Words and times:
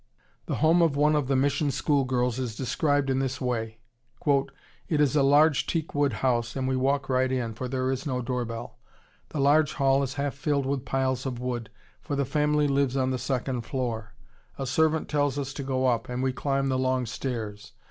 The 0.47 0.55
home 0.65 0.81
of 0.81 0.95
one 0.95 1.15
of 1.15 1.27
the 1.27 1.35
mission 1.35 1.69
school 1.69 2.05
girls 2.05 2.39
is 2.39 2.55
described 2.55 3.11
in 3.11 3.19
this 3.19 3.39
way: 3.39 3.77
"It 4.27 4.99
is 4.99 5.15
a 5.15 5.21
large 5.21 5.67
teakwood 5.67 6.11
house, 6.25 6.55
and 6.55 6.67
we 6.67 6.75
walk 6.75 7.07
right 7.07 7.31
in, 7.31 7.53
for 7.53 7.67
there 7.67 7.91
is 7.91 8.07
no 8.07 8.19
door 8.19 8.43
bell. 8.43 8.79
The 9.29 9.39
large 9.39 9.73
hall 9.73 10.01
is 10.01 10.15
half 10.15 10.33
filled 10.33 10.65
with 10.65 10.85
piles 10.85 11.27
of 11.27 11.39
wood, 11.39 11.69
for 12.01 12.15
the 12.15 12.25
family 12.25 12.67
lives 12.67 12.97
on 12.97 13.11
the 13.11 13.19
second 13.19 13.61
floor. 13.61 14.15
A 14.57 14.65
servant 14.65 15.07
tells 15.07 15.37
us 15.37 15.53
to 15.53 15.61
go 15.61 15.85
up, 15.85 16.09
and 16.09 16.23
we 16.23 16.33
climb 16.33 16.69
the 16.69 16.79
long 16.79 17.05
stairs. 17.05 17.73